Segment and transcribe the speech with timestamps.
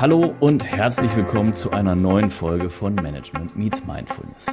[0.00, 4.46] Hallo und herzlich willkommen zu einer neuen Folge von Management Meets Mindfulness.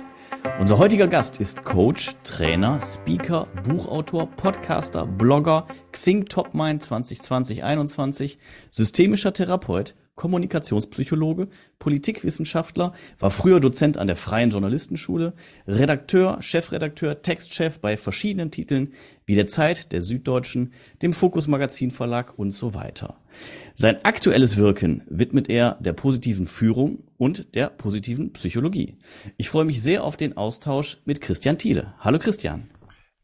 [0.59, 8.39] Unser heutiger Gast ist Coach, Trainer, Speaker, Buchautor, Podcaster, Blogger, Xing Topmind 2020-21,
[8.71, 15.33] systemischer Therapeut Kommunikationspsychologe, Politikwissenschaftler, war früher Dozent an der Freien Journalistenschule,
[15.67, 18.93] Redakteur, Chefredakteur, Textchef bei verschiedenen Titeln
[19.25, 23.19] wie der Zeit, der Süddeutschen, dem Fokus Magazin Verlag und so weiter.
[23.73, 28.97] Sein aktuelles Wirken widmet er der positiven Führung und der positiven Psychologie.
[29.37, 31.93] Ich freue mich sehr auf den Austausch mit Christian Thiele.
[31.99, 32.69] Hallo Christian.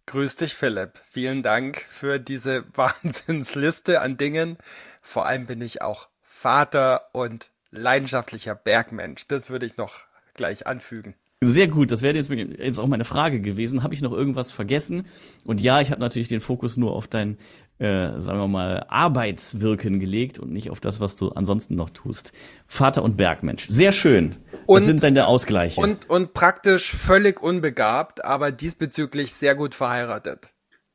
[0.07, 1.01] Grüß dich, Philipp.
[1.09, 4.57] Vielen Dank für diese Wahnsinnsliste an Dingen.
[5.01, 6.09] Vor allem bin ich auch
[6.41, 9.27] Vater und leidenschaftlicher Bergmensch.
[9.27, 9.93] Das würde ich noch
[10.33, 11.13] gleich anfügen.
[11.43, 13.83] Sehr gut, das wäre jetzt, jetzt auch meine Frage gewesen.
[13.83, 15.05] Habe ich noch irgendwas vergessen?
[15.45, 17.37] Und ja, ich habe natürlich den Fokus nur auf dein,
[17.77, 22.33] äh, sagen wir mal, Arbeitswirken gelegt und nicht auf das, was du ansonsten noch tust.
[22.65, 23.67] Vater und Bergmensch.
[23.67, 24.35] Sehr schön.
[24.65, 25.79] Und, das sind deine Ausgleiche.
[25.79, 30.53] Und, und praktisch völlig unbegabt, aber diesbezüglich sehr gut verheiratet.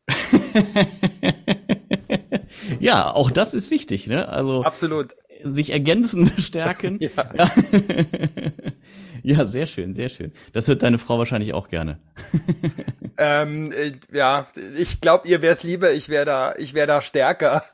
[2.80, 4.28] ja, auch das ist wichtig, ne?
[4.28, 6.98] Also absolut sich ergänzende Stärken.
[7.01, 7.11] ja.
[7.37, 7.51] ja.
[9.23, 10.33] ja, sehr schön, sehr schön.
[10.53, 11.98] Das hört deine Frau wahrscheinlich auch gerne.
[13.19, 17.01] ähm, äh, ja, ich glaube, ihr wäre es lieber, ich wäre da, ich wäre da
[17.01, 17.64] stärker.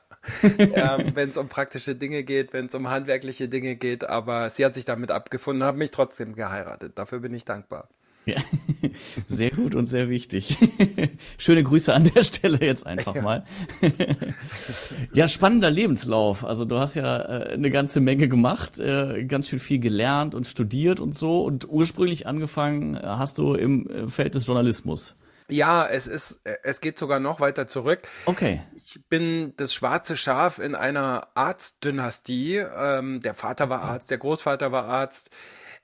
[0.42, 4.64] ähm, wenn es um praktische Dinge geht, wenn es um handwerkliche Dinge geht, aber sie
[4.64, 6.92] hat sich damit abgefunden, hat mich trotzdem geheiratet.
[6.96, 7.88] Dafür bin ich dankbar.
[8.24, 8.36] Ja,
[9.26, 10.56] sehr gut und sehr wichtig.
[11.38, 13.22] Schöne Grüße an der Stelle jetzt einfach ja.
[13.22, 13.44] mal.
[15.12, 16.44] ja, spannender Lebenslauf.
[16.44, 20.46] Also du hast ja äh, eine ganze Menge gemacht, äh, ganz schön viel gelernt und
[20.46, 21.42] studiert und so.
[21.42, 25.16] Und ursprünglich angefangen hast du im äh, Feld des Journalismus.
[25.48, 28.08] Ja, es ist, es geht sogar noch weiter zurück.
[28.24, 28.62] Okay.
[28.76, 32.56] Ich bin das schwarze Schaf in einer Arztdynastie.
[32.56, 35.30] Ähm, der Vater war Arzt, der Großvater war Arzt.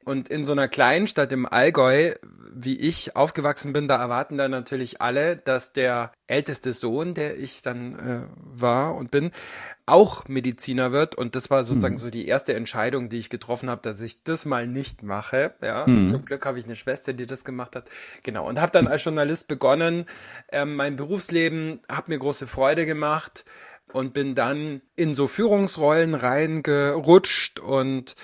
[0.05, 2.15] Und in so einer kleinen Stadt im Allgäu,
[2.61, 7.63] wie ich aufgewachsen bin, da erwarten dann natürlich alle, dass der älteste Sohn, der ich
[7.63, 9.31] dann äh, war und bin,
[9.87, 11.15] auch Mediziner wird.
[11.15, 12.01] Und das war sozusagen mhm.
[12.01, 15.55] so die erste Entscheidung, die ich getroffen habe, dass ich das mal nicht mache.
[15.63, 16.09] Ja, mhm.
[16.09, 17.89] zum Glück habe ich eine Schwester, die das gemacht hat.
[18.25, 18.49] Genau.
[18.49, 20.07] Und habe dann als Journalist begonnen.
[20.51, 23.45] Ähm, mein Berufsleben hat mir große Freude gemacht
[23.93, 28.17] und bin dann in so Führungsrollen reingerutscht und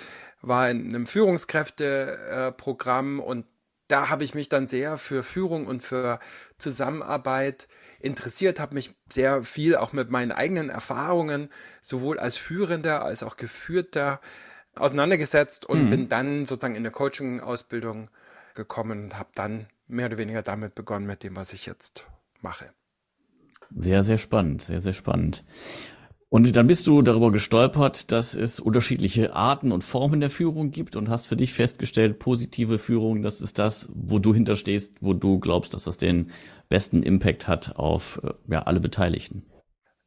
[0.42, 3.46] war in einem Führungskräfteprogramm und
[3.88, 6.18] da habe ich mich dann sehr für Führung und für
[6.58, 7.68] Zusammenarbeit
[8.00, 11.50] interessiert, habe mich sehr viel auch mit meinen eigenen Erfahrungen
[11.82, 14.20] sowohl als Führender als auch Geführter
[14.74, 15.90] auseinandergesetzt und mhm.
[15.90, 18.10] bin dann sozusagen in eine Coaching-Ausbildung
[18.54, 22.06] gekommen und habe dann mehr oder weniger damit begonnen mit dem, was ich jetzt
[22.40, 22.72] mache.
[23.74, 25.44] Sehr, sehr spannend, sehr, sehr spannend.
[26.34, 30.96] Und dann bist du darüber gestolpert, dass es unterschiedliche Arten und Formen der Führung gibt
[30.96, 35.38] und hast für dich festgestellt, positive Führung, das ist das, wo du hinterstehst, wo du
[35.38, 36.32] glaubst, dass das den
[36.68, 39.46] besten Impact hat auf äh, ja, alle Beteiligten.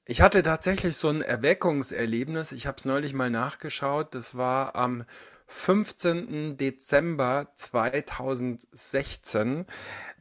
[0.05, 2.51] Ich hatte tatsächlich so ein Erweckungserlebnis.
[2.51, 4.13] Ich habe es neulich mal nachgeschaut.
[4.13, 5.05] Das war am
[5.45, 6.57] 15.
[6.57, 9.65] Dezember 2016.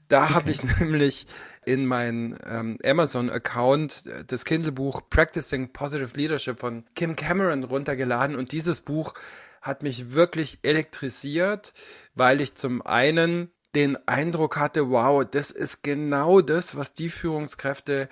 [0.08, 0.34] Da okay.
[0.34, 1.26] habe ich nämlich
[1.64, 8.80] in meinen ähm, Amazon-Account das Kindle-Buch Practicing Positive Leadership von Kim Cameron runtergeladen und dieses
[8.80, 9.14] Buch
[9.62, 11.72] hat mich wirklich elektrisiert,
[12.14, 18.08] weil ich zum einen den Eindruck hatte, wow, das ist genau das, was die Führungskräfte,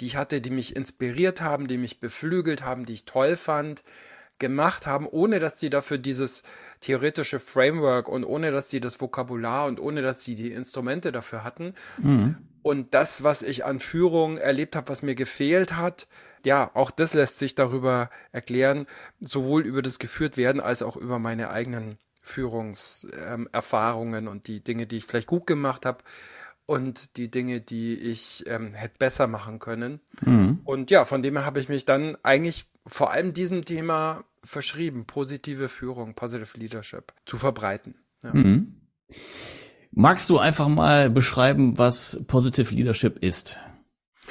[0.00, 3.82] die ich hatte, die mich inspiriert haben, die mich beflügelt haben, die ich toll fand,
[4.38, 6.44] gemacht haben, ohne dass sie dafür dieses
[6.80, 11.44] theoretische Framework und ohne dass sie das Vokabular und ohne dass sie die Instrumente dafür
[11.44, 11.74] hatten.
[11.98, 12.36] Mhm.
[12.62, 16.06] Und das, was ich an Führung erlebt habe, was mir gefehlt hat,
[16.44, 18.86] ja, auch das lässt sich darüber erklären,
[19.20, 24.86] sowohl über das geführt werden als auch über meine eigenen Führungserfahrungen ähm, und die Dinge,
[24.86, 26.04] die ich vielleicht gut gemacht habe
[26.66, 30.00] und die Dinge, die ich ähm, hätte besser machen können.
[30.20, 30.60] Mhm.
[30.64, 35.04] Und ja, von dem her habe ich mich dann eigentlich vor allem diesem Thema verschrieben,
[35.06, 37.96] positive Führung, positive Leadership zu verbreiten.
[38.22, 38.34] Ja.
[38.34, 38.80] Mhm.
[39.90, 43.58] Magst du einfach mal beschreiben, was Positive Leadership ist?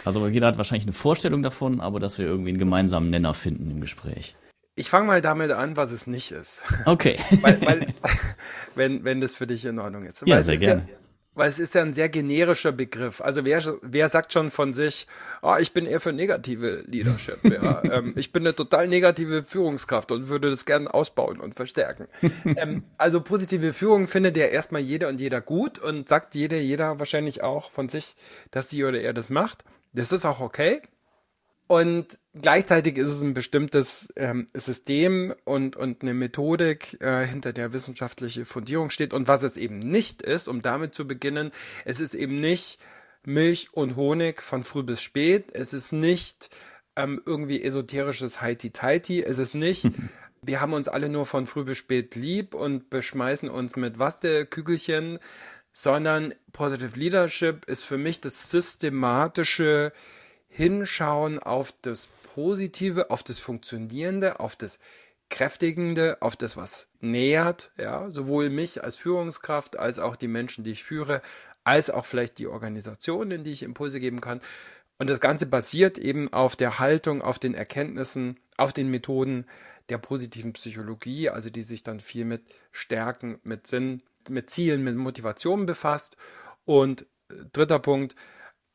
[0.06, 3.72] Also jeder hat wahrscheinlich eine Vorstellung davon, aber dass wir irgendwie einen gemeinsamen Nenner finden
[3.72, 4.36] im Gespräch.
[4.76, 6.62] Ich fange mal damit an, was es nicht ist.
[6.86, 7.20] Okay.
[7.42, 7.94] weil, weil,
[8.76, 10.24] wenn, wenn das für dich in Ordnung ist.
[10.26, 10.88] Ja, sehr gerne.
[10.90, 10.97] Ja,
[11.38, 13.22] weil es ist ja ein sehr generischer Begriff.
[13.22, 15.08] Also wer, wer sagt schon von sich,
[15.42, 17.40] oh, ich bin eher für negative Leadership.
[17.44, 17.82] Ja.
[17.92, 22.08] ähm, ich bin eine total negative Führungskraft und würde das gerne ausbauen und verstärken.
[22.46, 27.00] ähm, also positive Führung findet ja erstmal jeder und jeder gut und sagt jeder, jeder
[27.00, 28.16] wahrscheinlich auch von sich,
[28.52, 29.64] dass sie oder er das macht.
[29.94, 30.82] Das ist auch okay.
[31.68, 37.74] Und gleichzeitig ist es ein bestimmtes ähm, System und, und eine Methodik, äh, hinter der
[37.74, 39.14] wissenschaftliche Fundierung steht.
[39.14, 41.52] Und was es eben nicht ist, um damit zu beginnen,
[41.84, 42.80] es ist eben nicht
[43.26, 45.52] Milch und Honig von früh bis spät.
[45.54, 46.50] Es ist nicht
[46.96, 49.22] ähm, irgendwie esoterisches Heiti-Teiti.
[49.22, 49.90] Es ist nicht,
[50.42, 55.20] wir haben uns alle nur von früh bis spät lieb und beschmeißen uns mit Waste-Kügelchen,
[55.74, 59.92] sondern Positive Leadership ist für mich das systematische
[60.58, 64.80] Hinschauen auf das Positive, auf das Funktionierende, auf das
[65.30, 70.72] Kräftigende, auf das, was nähert, ja, sowohl mich als Führungskraft, als auch die Menschen, die
[70.72, 71.22] ich führe,
[71.64, 74.42] als auch vielleicht die Organisation, in die ich Impulse geben kann.
[74.98, 79.46] Und das Ganze basiert eben auf der Haltung, auf den Erkenntnissen, auf den Methoden
[79.90, 84.96] der positiven Psychologie, also die sich dann viel mit Stärken, mit Sinn, mit Zielen, mit
[84.96, 86.18] Motivation befasst.
[86.66, 88.16] Und äh, dritter Punkt,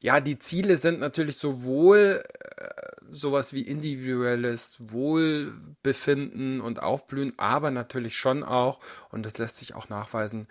[0.03, 2.25] ja, die Ziele sind natürlich sowohl
[2.57, 2.65] äh,
[3.13, 9.89] sowas wie individuelles Wohlbefinden und Aufblühen, aber natürlich schon auch, und das lässt sich auch
[9.89, 10.49] nachweisen,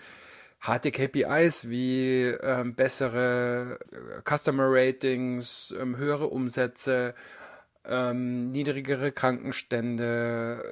[0.61, 7.13] harte KPIs wie ähm, bessere äh, Customer Ratings, ähm, höhere Umsätze,
[7.83, 10.63] ähm, niedrigere Krankenstände,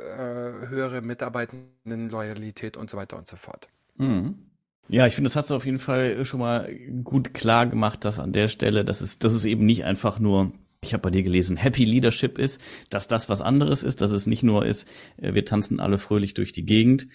[0.64, 3.68] äh, höhere Mitarbeitendenloyalität und so weiter und so fort.
[3.98, 4.49] Mhm.
[4.90, 8.20] Ja, ich finde, das hast du auf jeden Fall schon mal gut klar gemacht, dass
[8.20, 10.52] an der Stelle, dass es, dass es eben nicht einfach nur
[10.82, 14.28] ich habe bei dir gelesen, Happy Leadership ist, dass das was anderes ist, dass es
[14.28, 14.88] nicht nur ist,
[15.18, 17.08] äh, wir tanzen alle fröhlich durch die Gegend.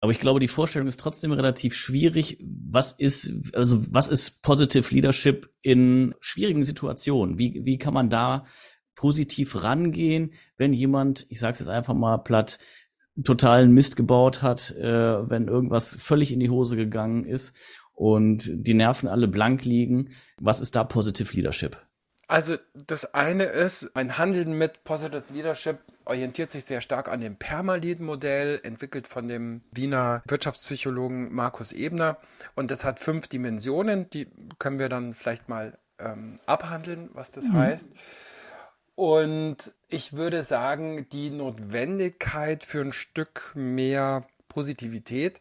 [0.00, 2.38] Aber ich glaube, die Vorstellung ist trotzdem relativ schwierig.
[2.40, 7.38] Was ist, also was ist Positive Leadership in schwierigen Situationen?
[7.38, 8.44] Wie, wie kann man da
[8.94, 12.58] positiv rangehen, wenn jemand, ich sage es jetzt einfach mal platt,
[13.24, 17.54] totalen Mist gebaut hat, äh, wenn irgendwas völlig in die Hose gegangen ist
[17.94, 20.10] und die Nerven alle blank liegen.
[20.40, 21.76] Was ist da Positive Leadership?
[22.28, 27.36] Also das eine ist, ein Handeln mit Positive Leadership orientiert sich sehr stark an dem
[27.36, 32.18] Permalit-Modell, entwickelt von dem Wiener Wirtschaftspsychologen Markus Ebner.
[32.54, 34.28] Und das hat fünf Dimensionen, die
[34.58, 37.54] können wir dann vielleicht mal ähm, abhandeln, was das mhm.
[37.54, 37.88] heißt.
[38.98, 45.38] Und ich würde sagen, die Notwendigkeit für ein Stück mehr Positivität,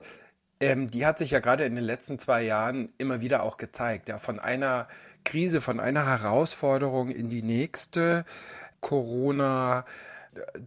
[0.59, 4.09] ähm, die hat sich ja gerade in den letzten zwei Jahren immer wieder auch gezeigt.
[4.09, 4.88] Ja, von einer
[5.25, 8.25] Krise, von einer Herausforderung in die nächste,
[8.80, 9.86] Corona,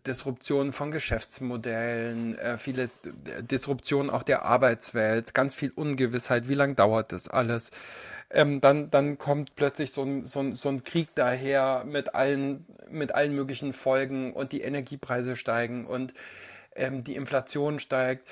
[0.04, 6.74] Disruption von Geschäftsmodellen, äh, viele äh, Disruption auch der Arbeitswelt, ganz viel Ungewissheit, wie lange
[6.74, 7.70] dauert das alles?
[8.32, 12.64] Ähm, dann, dann kommt plötzlich so ein, so, ein, so ein Krieg daher mit allen,
[12.88, 16.14] mit allen möglichen Folgen und die Energiepreise steigen und
[16.76, 18.28] ähm, die Inflation steigt.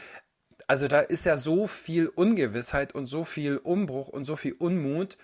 [0.66, 5.18] Also da ist ja so viel Ungewissheit und so viel Umbruch und so viel Unmut,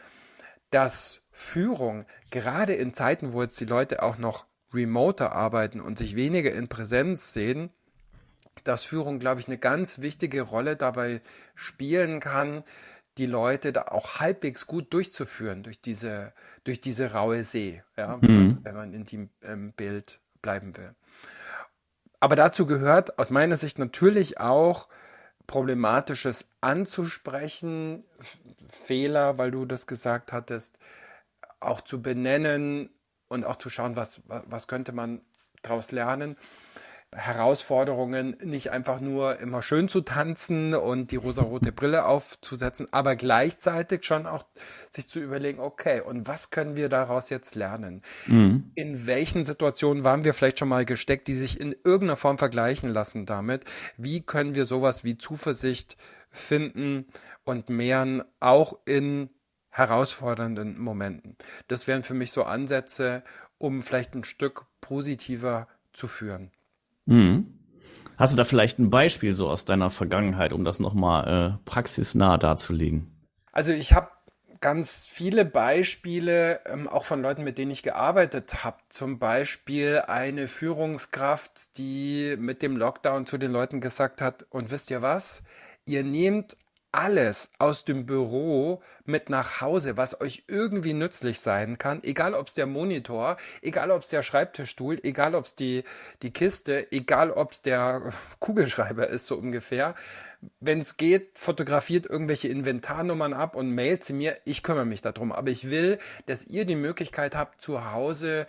[0.71, 6.17] dass Führung gerade in Zeiten, wo jetzt die Leute auch noch remoter arbeiten und sich
[6.17, 7.71] weniger in Präsenz sehen,
[8.65, 11.21] dass Führung, glaube ich, eine ganz wichtige Rolle dabei
[11.55, 12.65] spielen kann,
[13.19, 16.33] die Leute da auch halbwegs gut durchzuführen durch diese,
[16.65, 18.59] durch diese raue See, ja, mhm.
[18.63, 20.95] wenn man in dem ähm, Bild bleiben will.
[22.21, 24.89] Aber dazu gehört aus meiner Sicht natürlich auch
[25.47, 28.05] Problematisches anzusprechen,
[28.69, 30.79] Fehler, weil du das gesagt hattest,
[31.61, 32.89] auch zu benennen
[33.29, 35.21] und auch zu schauen, was, was könnte man
[35.63, 36.37] daraus lernen.
[37.15, 44.05] Herausforderungen nicht einfach nur immer schön zu tanzen und die rosarote Brille aufzusetzen, aber gleichzeitig
[44.05, 44.45] schon auch
[44.91, 48.03] sich zu überlegen, okay, und was können wir daraus jetzt lernen?
[48.27, 48.73] Mhm.
[48.75, 52.89] In welchen Situationen waren wir vielleicht schon mal gesteckt, die sich in irgendeiner Form vergleichen
[52.89, 53.65] lassen damit?
[53.97, 55.97] Wie können wir sowas wie Zuversicht
[56.31, 57.07] finden
[57.45, 59.31] und mehren, auch in
[59.71, 61.37] herausfordernden Momenten?
[61.69, 63.23] Das wären für mich so Ansätze,
[63.59, 66.51] um vielleicht ein Stück positiver zu führen.
[67.07, 67.47] Mhm.
[68.17, 72.39] Hast du da vielleicht ein Beispiel so aus deiner Vergangenheit, um das nochmal äh, praxisnah
[72.39, 73.11] darzulegen?
[73.51, 74.09] Also ich habe
[74.61, 78.79] ganz viele Beispiele, ähm, auch von Leuten, mit denen ich gearbeitet habe.
[78.89, 84.91] Zum Beispiel eine Führungskraft, die mit dem Lockdown zu den Leuten gesagt hat, und wisst
[84.91, 85.43] ihr was?
[85.85, 86.57] Ihr nehmt
[86.95, 92.49] alles aus dem Büro mit nach Hause, was euch irgendwie nützlich sein kann, egal ob
[92.49, 95.85] es der Monitor, egal ob es der Schreibtischstuhl, egal ob es die,
[96.23, 99.95] die Kiste, egal ob es der Kugelschreiber ist, so ungefähr.
[100.61, 104.37] Wenn es geht, fotografiert irgendwelche Inventarnummern ab und mailt sie mir.
[104.45, 105.33] Ich kümmere mich darum.
[105.33, 108.47] Aber ich will, dass ihr die Möglichkeit habt, zu Hause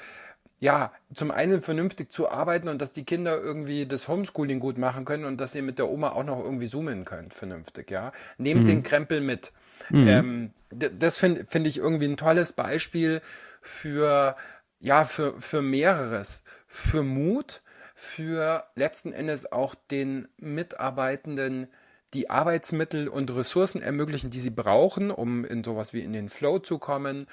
[0.59, 5.05] ja, zum einen vernünftig zu arbeiten und dass die Kinder irgendwie das Homeschooling gut machen
[5.05, 8.11] können und dass ihr mit der Oma auch noch irgendwie zoomen könnt, vernünftig, ja.
[8.37, 8.67] Nehmt mhm.
[8.67, 9.51] den Krempel mit.
[9.89, 10.07] Mhm.
[10.07, 13.21] Ähm, das finde find ich irgendwie ein tolles Beispiel
[13.61, 14.35] für
[14.79, 16.43] ja, für, für mehreres.
[16.67, 17.61] Für Mut,
[17.95, 21.67] für letzten Endes auch den Mitarbeitenden
[22.13, 26.59] die Arbeitsmittel und Ressourcen ermöglichen, die sie brauchen, um in sowas wie in den Flow
[26.59, 27.27] zu kommen.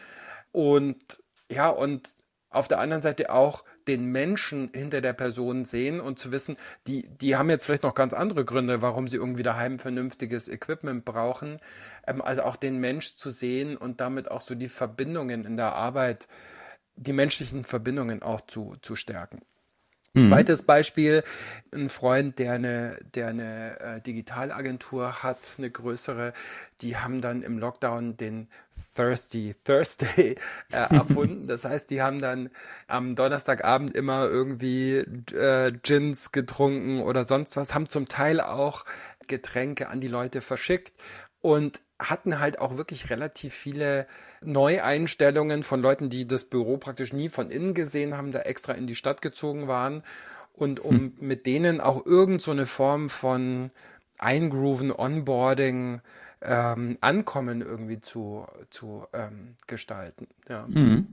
[0.51, 2.15] Und ja, und
[2.53, 6.57] auf der anderen Seite auch den Menschen hinter der Person sehen und zu wissen,
[6.87, 11.05] die, die haben jetzt vielleicht noch ganz andere Gründe, warum sie irgendwie daheim vernünftiges Equipment
[11.05, 11.61] brauchen.
[12.07, 15.75] Ähm, also auch den Mensch zu sehen und damit auch so die Verbindungen in der
[15.75, 16.29] Arbeit,
[16.97, 19.41] die menschlichen Verbindungen auch zu, zu stärken.
[20.15, 20.27] Mhm.
[20.27, 21.25] Zweites Beispiel,
[21.73, 26.35] ein Freund, der eine, der eine äh, Digitalagentur hat, eine größere,
[26.83, 28.49] die haben dann im Lockdown den
[28.95, 30.37] Thirsty Thursday
[30.71, 31.47] äh, erfunden.
[31.47, 32.51] Das heißt, die haben dann
[32.89, 34.97] am Donnerstagabend immer irgendwie
[35.35, 38.85] äh, Gins getrunken oder sonst was, haben zum Teil auch
[39.29, 40.93] Getränke an die Leute verschickt
[41.41, 44.07] und hatten halt auch wirklich relativ viele
[44.45, 48.87] Neueinstellungen von Leuten, die das Büro praktisch nie von innen gesehen haben, da extra in
[48.87, 50.03] die Stadt gezogen waren
[50.53, 51.13] und um hm.
[51.21, 53.71] mit denen auch irgend so eine Form von
[54.19, 56.01] Eingrooven, Onboarding,
[56.43, 60.29] ähm, Ankommen irgendwie zu, zu ähm, gestalten.
[60.49, 60.67] Ja.
[60.69, 61.07] Mhm.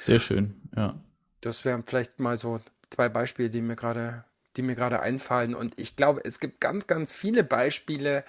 [0.00, 0.94] Sehr schön, ja.
[1.40, 4.24] Das wären vielleicht mal so zwei Beispiele, die mir gerade,
[4.56, 5.54] die mir gerade einfallen.
[5.54, 8.24] Und ich glaube, es gibt ganz, ganz viele Beispiele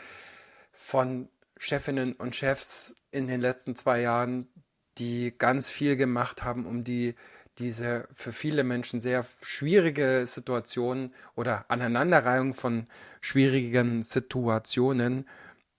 [0.73, 4.49] von Chefinnen und Chefs in den letzten zwei Jahren,
[4.97, 7.15] die ganz viel gemacht haben, um die
[7.57, 12.85] diese für viele Menschen sehr schwierige Situation oder Aneinanderreihung von
[13.21, 15.27] schwierigen Situationen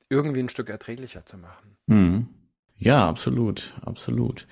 [0.08, 1.76] irgendwie ein Stück erträglicher zu machen.
[1.86, 2.28] Mhm.
[2.78, 4.46] Ja, absolut, absolut.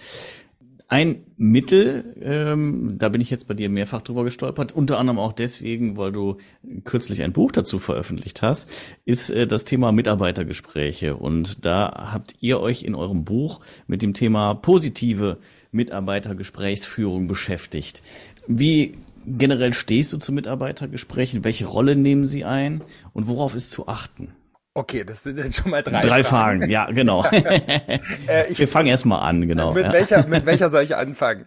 [0.86, 5.32] Ein Mittel, ähm, da bin ich jetzt bei dir mehrfach drüber gestolpert, unter anderem auch
[5.32, 6.36] deswegen, weil du
[6.84, 8.68] kürzlich ein Buch dazu veröffentlicht hast,
[9.06, 11.16] ist äh, das Thema Mitarbeitergespräche.
[11.16, 15.38] Und da habt ihr euch in eurem Buch mit dem Thema positive
[15.72, 18.02] Mitarbeitergesprächsführung beschäftigt.
[18.46, 18.94] Wie
[19.26, 21.44] generell stehst du zu Mitarbeitergesprächen?
[21.44, 22.82] Welche Rolle nehmen sie ein?
[23.14, 24.28] Und worauf ist zu achten?
[24.76, 26.60] Okay, das sind jetzt schon mal drei, drei Fragen.
[26.60, 26.70] Fragen.
[26.70, 27.24] Ja, genau.
[27.30, 29.72] äh, ich, Wir fangen erstmal an, genau.
[29.72, 29.92] Mit, ja.
[29.92, 31.46] welcher, mit welcher soll ich anfangen?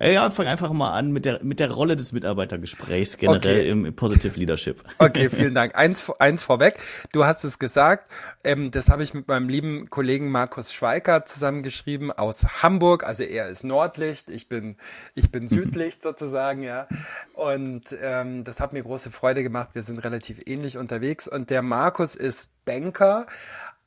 [0.00, 3.70] Äh, ja, fang einfach mal an mit der, mit der Rolle des Mitarbeitergesprächs generell okay.
[3.70, 4.82] im Positive Leadership.
[4.98, 5.76] Okay, vielen Dank.
[5.76, 6.78] Eins, eins vorweg.
[7.12, 8.10] Du hast es gesagt.
[8.44, 13.04] Ähm, das habe ich mit meinem lieben Kollegen Markus Schweiker zusammengeschrieben aus Hamburg.
[13.04, 14.76] Also er ist Nordlicht, ich bin,
[15.14, 16.88] ich bin Südlicht sozusagen, ja.
[17.34, 19.70] Und ähm, das hat mir große Freude gemacht.
[19.74, 21.28] Wir sind relativ ähnlich unterwegs.
[21.28, 23.26] Und der Markus ist Banker,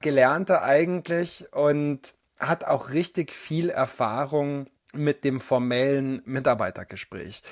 [0.01, 7.43] gelernter eigentlich und hat auch richtig viel Erfahrung mit dem formellen Mitarbeitergespräch.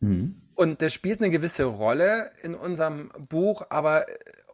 [0.00, 0.40] Mhm.
[0.54, 4.06] Und das spielt eine gewisse Rolle in unserem Buch, aber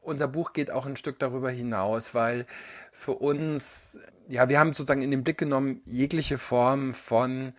[0.02, 2.46] unser Buch geht auch ein Stück darüber hinaus, weil
[2.92, 7.52] für uns, ja, wir haben sozusagen in den Blick genommen, jegliche Form von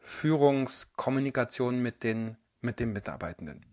[0.00, 3.64] Führungskommunikation mit den, mit den Mitarbeitenden.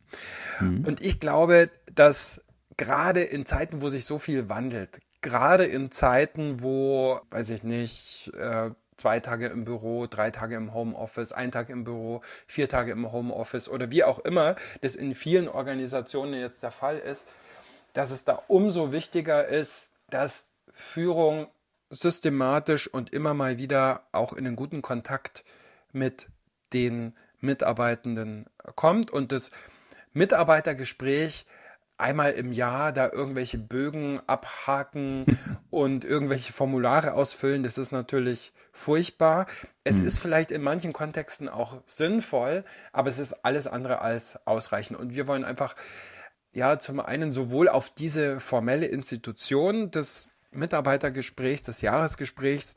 [0.59, 0.85] Mhm.
[0.85, 2.41] Und ich glaube, dass
[2.77, 8.31] gerade in Zeiten, wo sich so viel wandelt, gerade in Zeiten, wo, weiß ich nicht,
[8.37, 12.91] äh, zwei Tage im Büro, drei Tage im Homeoffice, ein Tag im Büro, vier Tage
[12.91, 17.27] im Homeoffice oder wie auch immer das in vielen Organisationen jetzt der Fall ist,
[17.93, 21.47] dass es da umso wichtiger ist, dass Führung
[21.89, 25.43] systematisch und immer mal wieder auch in einen guten Kontakt
[25.91, 26.27] mit
[26.73, 29.51] den Mitarbeitenden kommt und das
[30.13, 31.45] Mitarbeitergespräch
[32.01, 35.25] einmal im Jahr da irgendwelche Bögen abhaken
[35.69, 39.47] und irgendwelche Formulare ausfüllen, das ist natürlich furchtbar.
[39.83, 40.07] Es mhm.
[40.07, 44.99] ist vielleicht in manchen Kontexten auch sinnvoll, aber es ist alles andere als ausreichend.
[44.99, 45.75] Und wir wollen einfach,
[46.51, 52.75] ja, zum einen sowohl auf diese formelle Institution des Mitarbeitergesprächs, des Jahresgesprächs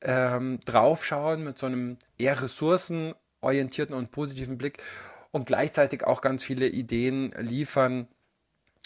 [0.00, 4.82] ähm, draufschauen mit so einem eher ressourcenorientierten und positiven Blick
[5.30, 8.08] und gleichzeitig auch ganz viele Ideen liefern,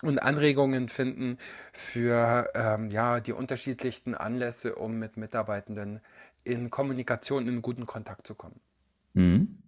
[0.03, 1.39] und Anregungen finden
[1.73, 6.01] für ähm, ja, die unterschiedlichsten Anlässe, um mit Mitarbeitenden
[6.45, 8.61] in Kommunikation, in guten Kontakt zu kommen.
[9.15, 9.59] Mhm.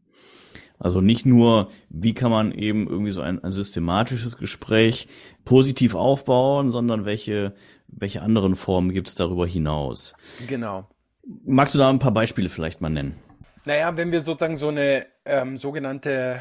[0.79, 5.09] Also nicht nur, wie kann man eben irgendwie so ein, ein, systematisches Gespräch
[5.45, 7.55] positiv aufbauen, sondern welche,
[7.87, 10.15] welche anderen Formen gibt es darüber hinaus?
[10.49, 10.89] Genau.
[11.45, 13.17] Magst du da ein paar Beispiele vielleicht mal nennen?
[13.67, 16.41] Naja, wenn wir sozusagen so eine ähm, sogenannte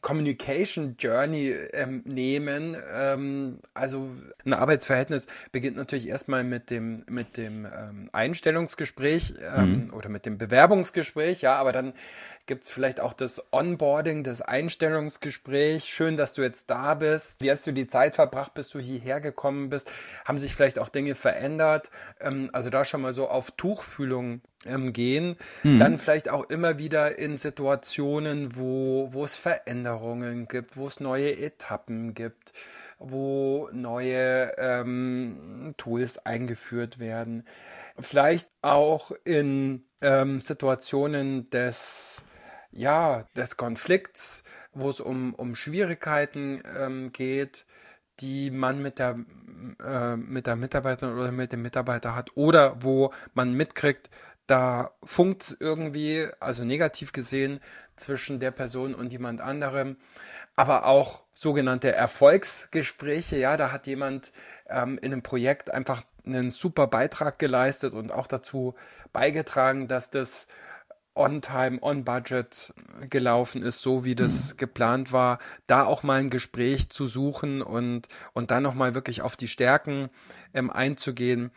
[0.00, 2.76] Communication Journey ähm, nehmen.
[2.92, 4.08] Ähm, also
[4.44, 9.94] ein Arbeitsverhältnis beginnt natürlich erstmal mit dem, mit dem ähm, Einstellungsgespräch ähm, mhm.
[9.94, 11.92] oder mit dem Bewerbungsgespräch, ja, aber dann
[12.46, 15.84] gibt es vielleicht auch das Onboarding, das Einstellungsgespräch.
[15.84, 17.40] Schön, dass du jetzt da bist.
[17.40, 19.90] Wie hast du die Zeit verbracht, bis du hierher gekommen bist?
[20.24, 21.90] Haben sich vielleicht auch Dinge verändert?
[22.20, 25.36] Ähm, also da schon mal so auf Tuchfühlung ähm, gehen.
[25.64, 25.78] Mhm.
[25.78, 31.36] Dann vielleicht auch immer wieder in Situationen, wo, wo es Veränderungen gibt, wo es neue
[31.36, 32.52] Etappen gibt
[32.98, 37.44] wo neue ähm, Tools eingeführt werden.
[37.98, 42.24] Vielleicht auch in ähm, Situationen des,
[42.76, 47.64] ja, des Konflikts, wo es um, um Schwierigkeiten ähm, geht,
[48.20, 49.16] die man mit der,
[49.82, 54.10] äh, mit der Mitarbeiterin oder mit dem Mitarbeiter hat oder wo man mitkriegt,
[54.46, 57.60] da funkt es irgendwie, also negativ gesehen,
[57.96, 59.96] zwischen der Person und jemand anderem.
[60.54, 64.32] Aber auch sogenannte Erfolgsgespräche, ja, da hat jemand
[64.68, 68.74] ähm, in einem Projekt einfach einen super Beitrag geleistet und auch dazu
[69.12, 70.48] beigetragen, dass das
[71.16, 72.74] on time, on budget
[73.08, 74.56] gelaufen ist, so wie das mhm.
[74.58, 79.36] geplant war, da auch mal ein Gespräch zu suchen und, und dann nochmal wirklich auf
[79.36, 80.10] die Stärken
[80.54, 81.50] ähm, einzugehen.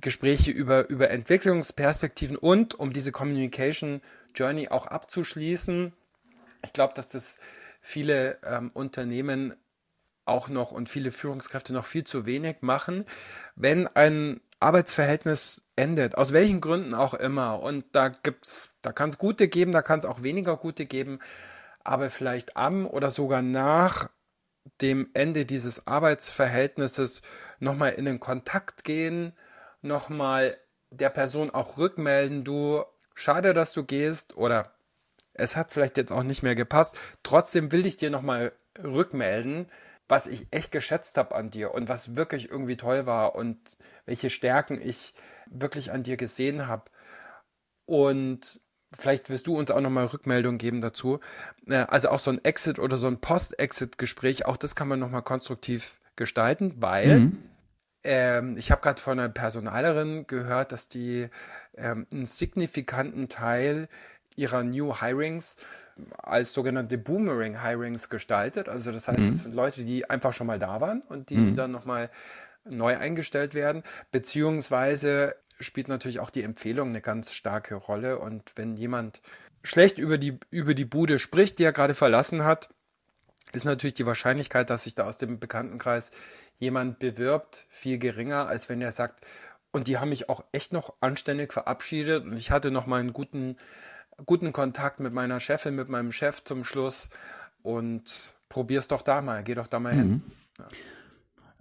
[0.00, 4.02] Gespräche über, über Entwicklungsperspektiven und um diese Communication
[4.34, 5.92] Journey auch abzuschließen.
[6.64, 7.38] Ich glaube, dass das
[7.80, 9.54] viele ähm, Unternehmen
[10.26, 13.04] auch noch und viele Führungskräfte noch viel zu wenig machen,
[13.54, 17.60] wenn ein Arbeitsverhältnis endet, aus welchen Gründen auch immer.
[17.60, 21.20] Und da gibt's, da kann es gute geben, da kann es auch weniger gute geben,
[21.84, 24.10] aber vielleicht am oder sogar nach
[24.80, 27.22] dem Ende dieses Arbeitsverhältnisses
[27.60, 29.32] nochmal in den Kontakt gehen,
[29.82, 30.58] nochmal
[30.90, 32.82] der Person auch rückmelden, du,
[33.14, 34.72] schade, dass du gehst oder
[35.34, 36.96] es hat vielleicht jetzt auch nicht mehr gepasst.
[37.22, 39.68] Trotzdem will ich dir nochmal rückmelden,
[40.08, 44.30] was ich echt geschätzt habe an dir und was wirklich irgendwie toll war und welche
[44.30, 45.14] Stärken ich
[45.46, 46.90] wirklich an dir gesehen habe.
[47.86, 48.60] Und
[48.96, 51.20] vielleicht wirst du uns auch nochmal Rückmeldung geben dazu.
[51.66, 55.22] Äh, also auch so ein Exit oder so ein Post-Exit-Gespräch, auch das kann man nochmal
[55.22, 57.42] konstruktiv gestalten, weil mhm.
[58.04, 61.28] ähm, ich habe gerade von einer Personalerin gehört, dass die
[61.76, 63.88] ähm, einen signifikanten Teil
[64.36, 65.56] ihrer New Hirings
[66.18, 68.68] als sogenannte Boomerang Hirings gestaltet.
[68.68, 69.28] Also das heißt, mhm.
[69.28, 71.56] es sind Leute, die einfach schon mal da waren und die mhm.
[71.56, 72.10] dann nochmal
[72.64, 78.18] neu eingestellt werden, beziehungsweise spielt natürlich auch die Empfehlung eine ganz starke Rolle.
[78.18, 79.20] Und wenn jemand
[79.62, 82.68] schlecht über die, über die Bude spricht, die er gerade verlassen hat,
[83.52, 86.10] ist natürlich die Wahrscheinlichkeit, dass sich da aus dem Bekanntenkreis
[86.58, 89.24] jemand bewirbt, viel geringer, als wenn er sagt,
[89.72, 93.12] und die haben mich auch echt noch anständig verabschiedet und ich hatte noch mal einen
[93.12, 93.56] guten
[94.24, 97.10] guten Kontakt mit meiner Chefin, mit meinem Chef zum Schluss
[97.62, 99.98] und probier's doch da mal, geh doch da mal mhm.
[99.98, 100.22] hin.
[100.58, 100.68] Ja.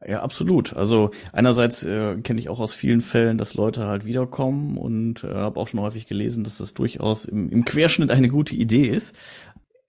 [0.08, 0.76] Ja, absolut.
[0.76, 5.34] Also einerseits äh, kenne ich auch aus vielen Fällen, dass Leute halt wiederkommen und äh,
[5.34, 9.16] habe auch schon häufig gelesen, dass das durchaus im, im Querschnitt eine gute Idee ist.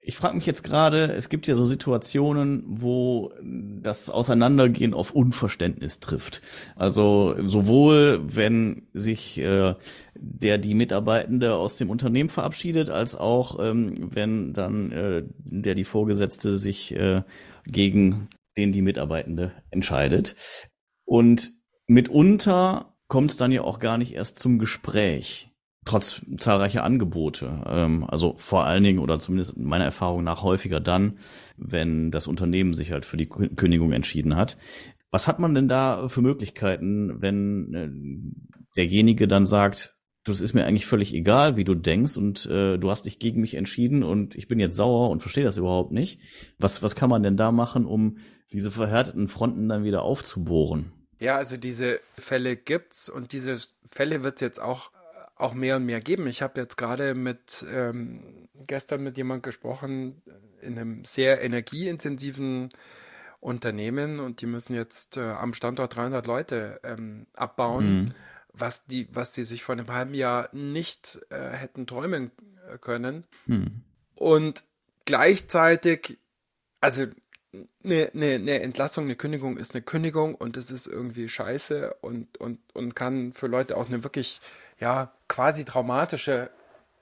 [0.09, 5.99] Ich frage mich jetzt gerade, es gibt ja so Situationen, wo das Auseinandergehen auf Unverständnis
[5.99, 6.43] trifft.
[6.77, 9.75] Also sowohl, wenn sich äh,
[10.15, 15.83] der die Mitarbeitende aus dem Unternehmen verabschiedet, als auch ähm, wenn dann äh, der die
[15.83, 17.25] Vorgesetzte sich äh,
[17.67, 20.37] gegen den die Mitarbeitende entscheidet.
[21.05, 21.51] Und
[21.89, 25.51] mitunter kommt es dann ja auch gar nicht erst zum Gespräch
[25.87, 27.63] trotz zahlreicher Angebote.
[27.67, 31.19] Ähm, also vor allen Dingen oder zumindest meiner Erfahrung nach häufiger dann,
[31.57, 34.59] wenn das Unternehmen sich halt für die Kündigung entschieden hat.
[35.11, 37.89] Was hat man denn da für Möglichkeiten, wenn äh,
[38.77, 39.95] derjenige dann sagt,
[40.25, 43.41] das ist mir eigentlich völlig egal, wie du denkst und äh, du hast dich gegen
[43.41, 46.21] mich entschieden und ich bin jetzt sauer und verstehe das überhaupt nicht.
[46.59, 48.19] Was, was kann man denn da machen, um
[48.53, 50.93] diese verhärteten Fronten dann wieder aufzubohren?
[51.21, 54.91] Ja, also diese Fälle gibt's und diese Fälle wird jetzt auch
[55.37, 56.27] auch mehr und mehr geben.
[56.27, 60.23] Ich habe jetzt gerade mit ähm, gestern mit jemand gesprochen
[60.63, 62.71] in einem sehr energieintensiven
[63.41, 68.15] Unternehmen und die müssen jetzt äh, am Standort 300 Leute ähm, abbauen, mhm.
[68.53, 72.33] was die was die sich vor einem halben Jahr nicht äh, hätten träumen
[72.69, 73.25] äh, können.
[73.45, 73.83] Mhm.
[74.15, 74.65] Und
[75.05, 76.19] gleichzeitig,
[76.81, 77.07] also
[77.85, 82.39] eine, eine, eine Entlassung, eine Kündigung ist eine Kündigung und es ist irgendwie scheiße und,
[82.39, 84.41] und, und kann für Leute auch eine wirklich
[84.79, 86.51] ja, quasi traumatische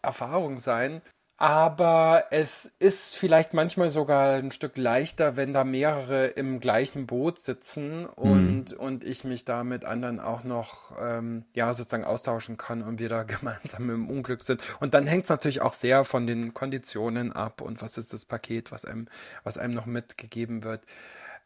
[0.03, 1.03] Erfahrung sein.
[1.37, 7.41] Aber es ist vielleicht manchmal sogar ein Stück leichter, wenn da mehrere im gleichen Boot
[7.41, 8.77] sitzen und, mhm.
[8.79, 13.09] und ich mich da mit anderen auch noch ähm, ja sozusagen austauschen kann und wir
[13.09, 14.63] da gemeinsam im Unglück sind.
[14.79, 18.27] Und dann hängt es natürlich auch sehr von den Konditionen ab und was ist das
[18.27, 19.09] Paket, was einem,
[19.43, 20.83] was einem noch mitgegeben wird.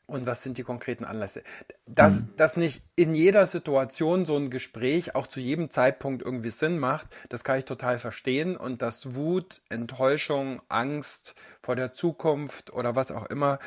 [0.09, 1.43] Und was sind die konkreten Anlässe.
[1.87, 2.37] Dass, mhm.
[2.37, 7.09] dass nicht in jeder Situation so ein Gespräch auch zu jedem Zeitpunkt irgendwie Sinn macht,
[7.29, 8.57] das kann ich total verstehen.
[8.57, 13.59] Und dass Wut, Enttäuschung, Angst vor der Zukunft oder was auch immer,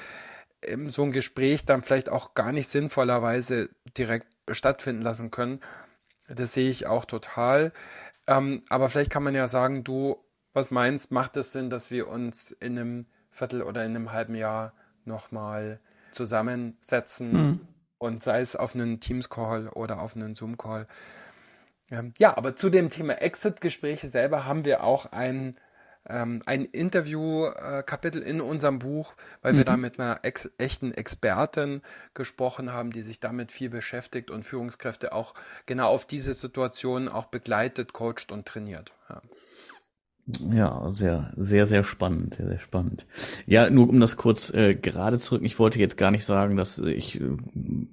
[0.88, 5.60] so ein Gespräch dann vielleicht auch gar nicht sinnvollerweise direkt stattfinden lassen können.
[6.28, 7.72] Das sehe ich auch total.
[8.26, 10.18] Ähm, aber vielleicht kann man ja sagen, du,
[10.54, 14.36] was meinst, macht es Sinn, dass wir uns in einem Viertel oder in einem halben
[14.36, 14.74] Jahr
[15.06, 15.80] nochmal
[16.12, 17.60] zusammensetzen mhm.
[17.98, 20.88] und sei es auf einen Teams-Call oder auf einen Zoom-Call.
[21.90, 25.58] Ähm, ja, aber zu dem Thema Exit-Gespräche selber haben wir auch ein,
[26.08, 29.58] ähm, ein Interview-Kapitel in unserem Buch, weil mhm.
[29.58, 31.82] wir da mit einer ex echten Expertin
[32.14, 35.34] gesprochen haben, die sich damit viel beschäftigt und Führungskräfte auch
[35.66, 38.94] genau auf diese Situation auch begleitet, coacht und trainiert.
[39.10, 39.22] Ja.
[40.28, 43.06] Ja, sehr, sehr, sehr spannend, sehr, sehr spannend.
[43.48, 46.58] Ja, nur um das kurz äh, gerade zu rücken, ich wollte jetzt gar nicht sagen,
[46.58, 47.26] dass ich äh,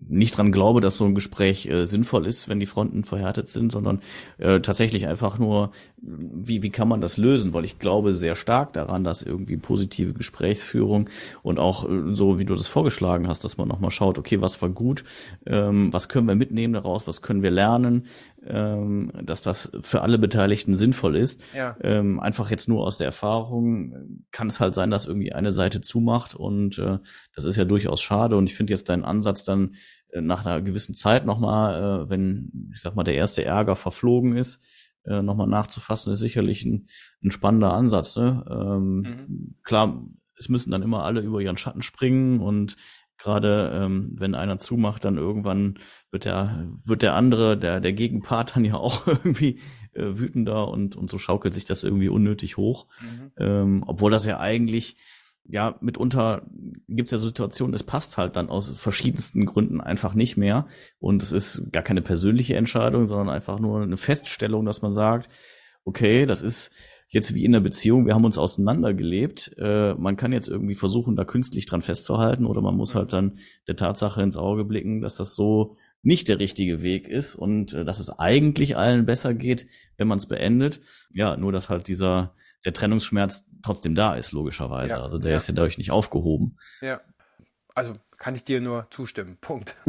[0.08, 3.72] nicht dran glaube, dass so ein Gespräch äh, sinnvoll ist, wenn die Fronten verhärtet sind,
[3.72, 4.02] sondern
[4.36, 7.54] äh, tatsächlich einfach nur, wie, wie kann man das lösen?
[7.54, 11.08] Weil ich glaube sehr stark daran, dass irgendwie positive Gesprächsführung
[11.42, 14.60] und auch äh, so, wie du das vorgeschlagen hast, dass man nochmal schaut, okay, was
[14.60, 15.02] war gut,
[15.46, 18.04] ähm, was können wir mitnehmen daraus, was können wir lernen,
[18.46, 21.42] ähm, dass das für alle Beteiligten sinnvoll ist.
[21.54, 21.76] Ja.
[21.80, 25.80] Ähm, einfach jetzt nur aus der Erfahrung kann es halt sein, dass irgendwie eine Seite
[25.80, 26.98] zumacht und äh,
[27.34, 28.36] das ist ja durchaus schade.
[28.36, 29.74] Und ich finde jetzt deinen Ansatz dann
[30.12, 34.36] äh, nach einer gewissen Zeit nochmal, äh, wenn, ich sag mal, der erste Ärger verflogen
[34.36, 34.60] ist,
[35.04, 36.88] äh, nochmal nachzufassen, ist sicherlich ein,
[37.22, 38.16] ein spannender Ansatz.
[38.16, 38.44] Ne?
[38.50, 39.54] Ähm, mhm.
[39.64, 40.04] Klar,
[40.38, 42.76] es müssen dann immer alle über ihren Schatten springen und
[43.18, 48.54] Gerade ähm, wenn einer zumacht, dann irgendwann wird der, wird der andere, der, der Gegenpart
[48.54, 49.58] dann ja auch irgendwie
[49.92, 52.86] äh, wütender und, und so schaukelt sich das irgendwie unnötig hoch.
[53.00, 53.30] Mhm.
[53.38, 54.96] Ähm, obwohl das ja eigentlich,
[55.44, 56.42] ja, mitunter
[56.86, 60.66] gibt es ja Situationen, es passt halt dann aus verschiedensten Gründen einfach nicht mehr.
[61.00, 65.28] Und es ist gar keine persönliche Entscheidung, sondern einfach nur eine Feststellung, dass man sagt,
[65.84, 66.70] okay, das ist
[67.08, 69.56] jetzt wie in der Beziehung, wir haben uns auseinandergelebt.
[69.58, 73.38] Äh, man kann jetzt irgendwie versuchen, da künstlich dran festzuhalten oder man muss halt dann
[73.66, 77.84] der Tatsache ins Auge blicken, dass das so nicht der richtige Weg ist und äh,
[77.84, 79.66] dass es eigentlich allen besser geht,
[79.96, 80.80] wenn man es beendet.
[81.12, 84.96] Ja, nur dass halt dieser der Trennungsschmerz trotzdem da ist, logischerweise.
[84.96, 85.36] Ja, also der ja.
[85.36, 86.56] ist ja dadurch nicht aufgehoben.
[86.80, 87.00] Ja.
[87.74, 89.38] Also kann ich dir nur zustimmen.
[89.40, 89.76] Punkt.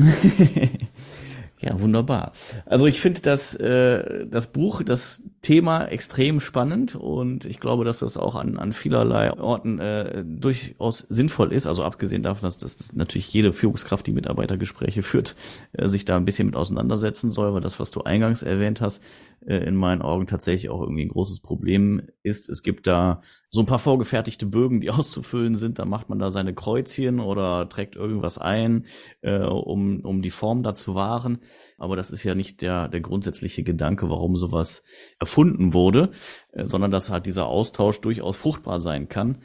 [1.61, 2.31] Ja, wunderbar.
[2.65, 7.99] Also ich finde das, äh, das Buch, das Thema extrem spannend und ich glaube, dass
[7.99, 11.67] das auch an, an vielerlei Orten äh, durchaus sinnvoll ist.
[11.67, 15.35] Also abgesehen davon, dass, dass natürlich jede Führungskraft, die Mitarbeitergespräche führt,
[15.73, 19.03] äh, sich da ein bisschen mit auseinandersetzen soll, weil das, was du eingangs erwähnt hast,
[19.45, 22.49] äh, in meinen Augen tatsächlich auch irgendwie ein großes Problem ist.
[22.49, 25.79] Es gibt da so ein paar vorgefertigte Bögen, die auszufüllen sind.
[25.79, 28.85] Da macht man da seine Kreuzchen oder trägt irgendwas ein,
[29.21, 31.39] äh, um, um die Form da zu wahren.
[31.77, 34.83] Aber das ist ja nicht der, der grundsätzliche Gedanke, warum sowas
[35.19, 36.11] erfunden wurde,
[36.51, 39.39] äh, sondern dass halt dieser Austausch durchaus fruchtbar sein kann.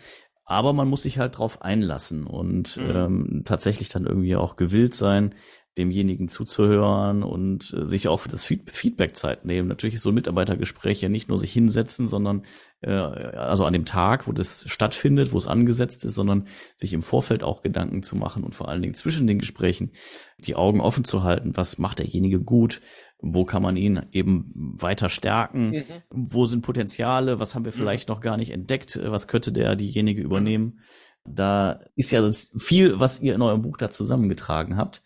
[0.46, 2.90] Aber man muss sich halt drauf einlassen und mhm.
[2.90, 5.34] ähm, tatsächlich dann irgendwie auch gewillt sein,
[5.76, 9.68] demjenigen zuzuhören und äh, sich auch für das Feedback Zeit nehmen.
[9.68, 12.44] Natürlich ist so ein Mitarbeitergespräch ja nicht nur sich hinsetzen, sondern
[12.80, 17.02] äh, also an dem Tag, wo das stattfindet, wo es angesetzt ist, sondern sich im
[17.02, 19.90] Vorfeld auch Gedanken zu machen und vor allen Dingen zwischen den Gesprächen
[20.38, 21.56] die Augen offen zu halten.
[21.56, 22.80] Was macht derjenige gut?
[23.18, 25.70] Wo kann man ihn eben weiter stärken?
[25.70, 25.84] Mhm.
[26.10, 27.40] Wo sind Potenziale?
[27.40, 27.78] Was haben wir mhm.
[27.78, 28.14] vielleicht mhm.
[28.14, 29.00] noch gar nicht entdeckt?
[29.02, 30.26] Was könnte der diejenige mhm.
[30.26, 30.80] übernehmen?
[31.26, 35.02] Da ist ja viel, was ihr in eurem Buch da zusammengetragen habt.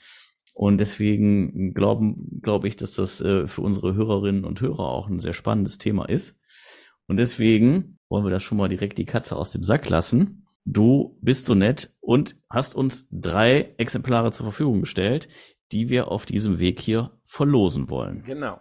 [0.59, 5.21] Und deswegen glauben, glaube ich, dass das äh, für unsere Hörerinnen und Hörer auch ein
[5.21, 6.35] sehr spannendes Thema ist.
[7.07, 10.45] Und deswegen wollen wir da schon mal direkt die Katze aus dem Sack lassen.
[10.65, 15.29] Du bist so nett und hast uns drei Exemplare zur Verfügung gestellt,
[15.71, 18.25] die wir auf diesem Weg hier verlosen wollen.
[18.25, 18.59] Genau.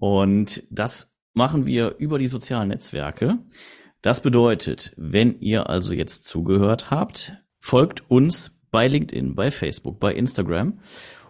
[0.00, 3.38] Und das machen wir über die sozialen Netzwerke.
[4.02, 10.12] Das bedeutet, wenn ihr also jetzt zugehört habt, folgt uns bei LinkedIn, bei Facebook, bei
[10.12, 10.80] Instagram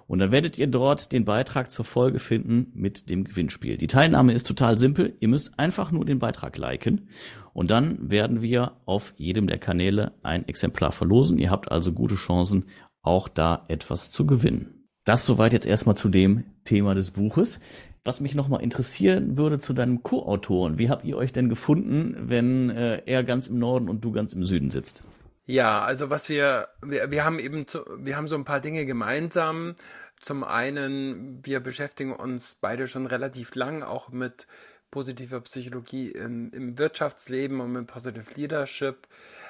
[0.06, 3.76] und dann werdet ihr dort den Beitrag zur Folge finden mit dem Gewinnspiel.
[3.76, 5.16] Die Teilnahme ist total simpel.
[5.18, 7.08] Ihr müsst einfach nur den Beitrag liken.
[7.52, 11.38] Und dann werden wir auf jedem der Kanäle ein Exemplar verlosen.
[11.38, 12.66] Ihr habt also gute Chancen,
[13.02, 14.88] auch da etwas zu gewinnen.
[15.04, 17.58] Das soweit jetzt erstmal zu dem Thema des Buches.
[18.04, 20.78] Was mich nochmal interessieren würde zu deinem Co-Autoren.
[20.78, 24.32] Wie habt ihr euch denn gefunden, wenn äh, er ganz im Norden und du ganz
[24.32, 25.02] im Süden sitzt?
[25.46, 28.84] Ja, also was wir, wir, wir haben eben, zu, wir haben so ein paar Dinge
[28.84, 29.76] gemeinsam.
[30.20, 34.46] Zum einen, wir beschäftigen uns beide schon relativ lang auch mit
[34.90, 39.06] positiver Psychologie im, im Wirtschaftsleben und mit Positive Leadership.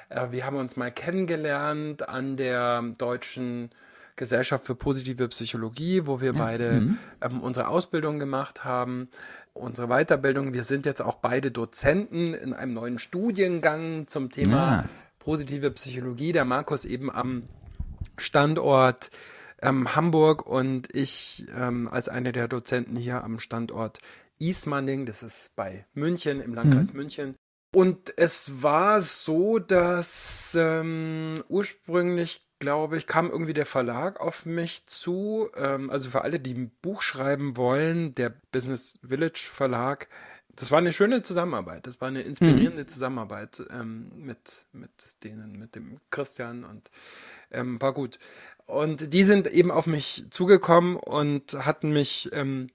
[0.09, 3.71] Äh, wir haben uns mal kennengelernt an der deutschen
[4.17, 6.97] Gesellschaft für positive Psychologie, wo wir beide mhm.
[7.21, 9.09] ähm, unsere Ausbildung gemacht haben,
[9.53, 10.53] unsere Weiterbildung.
[10.53, 14.85] Wir sind jetzt auch beide Dozenten in einem neuen Studiengang zum Thema ja.
[15.27, 16.31] Positive Psychologie.
[16.31, 17.43] Der Markus eben am
[18.17, 19.11] Standort
[19.61, 23.99] ähm, Hamburg und ich ähm, als einer der Dozenten hier am Standort
[24.39, 26.99] Ismaning, das ist bei München, im Landkreis mhm.
[26.99, 27.35] München.
[27.75, 34.85] Und es war so, dass ähm, ursprünglich, glaube ich, kam irgendwie der Verlag auf mich
[34.85, 35.49] zu.
[35.57, 40.07] Ähm, also für alle, die ein Buch schreiben wollen, der Business Village Verlag.
[40.57, 41.85] Das war eine schöne Zusammenarbeit.
[41.85, 42.87] Das war eine inspirierende mhm.
[42.87, 44.89] Zusammenarbeit ähm, mit, mit
[45.23, 46.89] denen, mit dem Christian und
[47.51, 48.17] ähm, war gut.
[48.65, 52.67] Und die sind eben auf mich zugekommen und hatten mich ähm,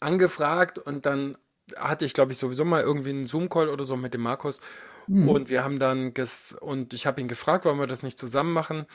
[0.00, 1.36] angefragt und dann
[1.76, 4.60] hatte ich, glaube ich, sowieso mal irgendwie einen Zoom-Call oder so mit dem Markus.
[5.06, 5.28] Mhm.
[5.28, 8.52] Und wir haben dann, ges und ich habe ihn gefragt, wollen wir das nicht zusammen
[8.52, 8.86] machen?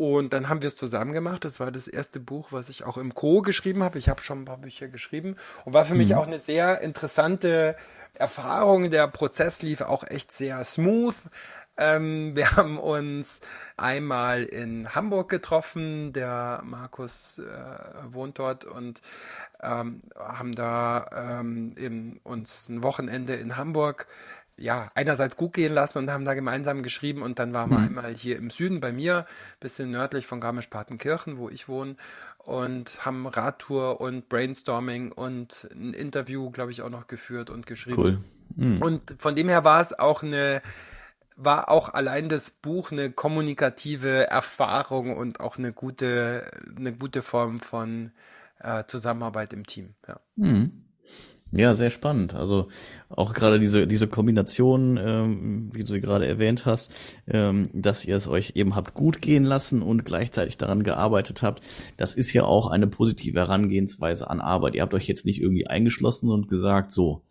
[0.00, 1.44] Und dann haben wir es zusammen gemacht.
[1.44, 3.42] Das war das erste Buch, was ich auch im Co.
[3.42, 3.98] geschrieben habe.
[3.98, 5.36] Ich habe schon ein paar Bücher geschrieben
[5.66, 5.98] und war für mhm.
[5.98, 7.76] mich auch eine sehr interessante
[8.14, 8.88] Erfahrung.
[8.88, 11.16] Der Prozess lief auch echt sehr smooth.
[11.76, 13.42] Ähm, wir haben uns
[13.76, 16.14] einmal in Hamburg getroffen.
[16.14, 17.42] Der Markus äh,
[18.10, 19.02] wohnt dort und
[19.62, 24.06] ähm, haben da ähm, uns ein Wochenende in Hamburg
[24.60, 27.86] ja, einerseits gut gehen lassen und haben da gemeinsam geschrieben und dann waren wir mhm.
[27.86, 29.26] einmal hier im Süden bei mir,
[29.58, 31.96] bisschen nördlich von Garmisch-Partenkirchen, wo ich wohne
[32.38, 37.96] und haben Radtour und Brainstorming und ein Interview, glaube ich, auch noch geführt und geschrieben.
[37.96, 38.18] Cool.
[38.56, 38.82] Mhm.
[38.82, 40.62] Und von dem her war es auch eine,
[41.36, 47.60] war auch allein das Buch eine kommunikative Erfahrung und auch eine gute, eine gute Form
[47.60, 48.12] von
[48.58, 49.94] äh, Zusammenarbeit im Team.
[50.06, 50.20] Ja.
[50.36, 50.84] Mhm.
[51.52, 52.34] Ja, sehr spannend.
[52.34, 52.68] Also
[53.08, 56.92] auch gerade diese diese Kombination, ähm, wie du sie gerade erwähnt hast,
[57.26, 61.62] ähm, dass ihr es euch eben habt gut gehen lassen und gleichzeitig daran gearbeitet habt,
[61.96, 64.76] das ist ja auch eine positive Herangehensweise an Arbeit.
[64.76, 67.22] Ihr habt euch jetzt nicht irgendwie eingeschlossen und gesagt, so,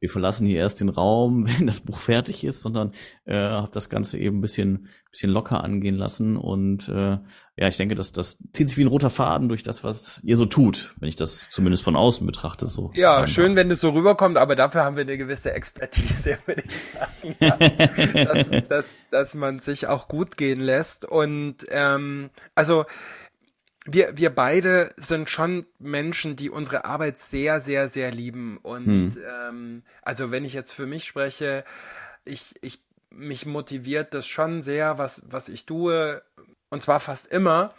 [0.00, 2.92] wir verlassen hier erst den Raum, wenn das Buch fertig ist, sondern
[3.24, 6.36] äh, habe das Ganze eben ein bisschen, bisschen locker angehen lassen.
[6.36, 7.18] Und äh,
[7.56, 10.36] ja, ich denke, dass das zieht sich wie ein roter Faden durch das, was ihr
[10.36, 12.66] so tut, wenn ich das zumindest von außen betrachte.
[12.66, 16.62] So ja, schön, wenn es so rüberkommt, aber dafür haben wir eine gewisse Expertise, würde
[16.64, 17.36] ich sagen.
[18.14, 21.04] Dass, dass, dass man sich auch gut gehen lässt.
[21.04, 22.84] Und ähm, also
[23.90, 28.58] wir, wir beide sind schon Menschen, die unsere Arbeit sehr, sehr, sehr lieben.
[28.58, 29.16] Und hm.
[29.26, 31.64] ähm, also wenn ich jetzt für mich spreche,
[32.24, 36.22] ich, ich, mich motiviert das schon sehr, was, was ich tue.
[36.68, 37.74] Und zwar fast immer.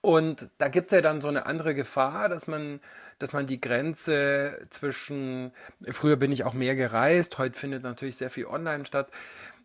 [0.00, 2.80] Und da gibt es ja dann so eine andere Gefahr, dass man,
[3.18, 5.50] dass man die Grenze zwischen,
[5.90, 9.10] früher bin ich auch mehr gereist, heute findet natürlich sehr viel online statt,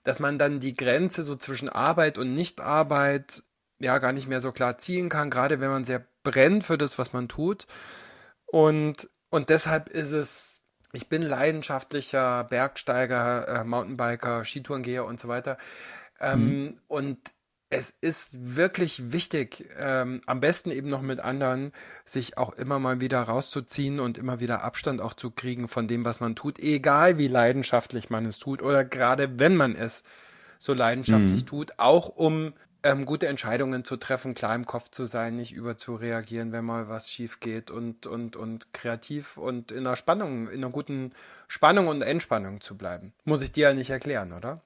[0.04, 3.44] dass man dann die Grenze so zwischen Arbeit und Nichtarbeit
[3.80, 6.98] ja gar nicht mehr so klar ziehen kann, gerade wenn man sehr brennt für das,
[6.98, 7.66] was man tut.
[8.46, 15.58] Und, und deshalb ist es, ich bin leidenschaftlicher Bergsteiger, äh, Mountainbiker, Skitourengeher und so weiter.
[16.20, 16.80] Ähm, mhm.
[16.88, 17.20] Und
[17.74, 21.72] es ist wirklich wichtig, ähm, am besten eben noch mit anderen,
[22.06, 26.06] sich auch immer mal wieder rauszuziehen und immer wieder Abstand auch zu kriegen von dem,
[26.06, 30.04] was man tut, egal wie leidenschaftlich man es tut oder gerade wenn man es
[30.60, 31.48] so leidenschaftlich mhm.
[31.48, 36.52] tut, auch um ähm, gute Entscheidungen zu treffen, klar im Kopf zu sein, nicht überzureagieren,
[36.52, 40.72] wenn mal was schief geht und, und, und kreativ und in einer Spannung, in einer
[40.72, 41.14] guten
[41.48, 43.14] Spannung und Entspannung zu bleiben.
[43.24, 44.62] Muss ich dir ja nicht erklären, oder?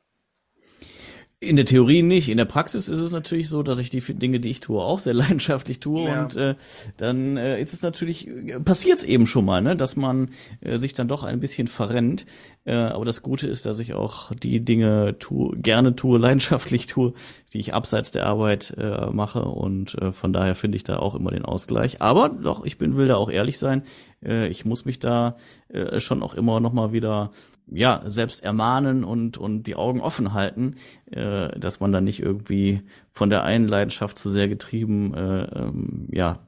[1.40, 2.30] In der Theorie nicht.
[2.30, 4.98] In der Praxis ist es natürlich so, dass ich die Dinge, die ich tue, auch
[4.98, 6.06] sehr leidenschaftlich tue.
[6.06, 6.24] Ja.
[6.24, 6.56] Und äh,
[6.98, 10.80] dann äh, ist es natürlich, äh, passiert es eben schon mal, ne, dass man äh,
[10.80, 12.26] sich dann doch ein bisschen verrennt.
[12.66, 17.14] Äh, aber das Gute ist, dass ich auch die Dinge tue, gerne tue, leidenschaftlich tue,
[17.54, 19.44] die ich abseits der Arbeit äh, mache.
[19.44, 22.02] Und äh, von daher finde ich da auch immer den Ausgleich.
[22.02, 23.84] Aber doch, ich bin, will da auch ehrlich sein.
[24.26, 25.38] Äh, ich muss mich da
[25.70, 27.30] äh, schon auch immer noch mal wieder
[27.70, 30.76] ja, selbst ermahnen und, und die Augen offen halten,
[31.12, 36.08] äh, dass man dann nicht irgendwie von der einen Leidenschaft zu sehr getrieben, äh, ähm,
[36.12, 36.40] ja,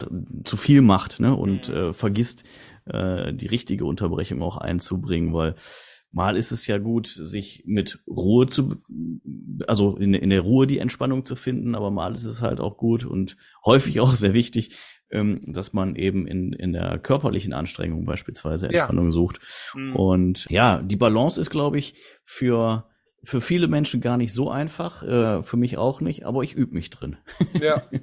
[0.43, 1.75] zu viel macht, ne, und mhm.
[1.75, 2.45] äh, vergisst,
[2.85, 5.55] äh, die richtige Unterbrechung auch einzubringen, weil
[6.11, 8.75] mal ist es ja gut, sich mit Ruhe zu,
[9.67, 12.77] also in, in der Ruhe die Entspannung zu finden, aber mal ist es halt auch
[12.77, 14.75] gut und häufig auch sehr wichtig,
[15.11, 19.11] ähm, dass man eben in, in der körperlichen Anstrengung beispielsweise Entspannung ja.
[19.11, 19.39] sucht.
[19.75, 19.95] Mhm.
[19.95, 22.85] Und ja, die Balance ist, glaube ich, für
[23.21, 26.73] für viele Menschen gar nicht so einfach, äh, für mich auch nicht, aber ich übe
[26.73, 27.17] mich drin.
[27.59, 27.83] Ja.